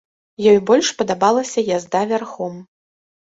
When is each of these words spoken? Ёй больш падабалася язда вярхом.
Ёй 0.51 0.55
больш 0.69 0.87
падабалася 1.01 1.63
язда 1.65 2.01
вярхом. 2.13 2.57